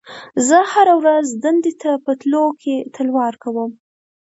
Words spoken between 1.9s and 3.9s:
په تللو کې تلوار کوم.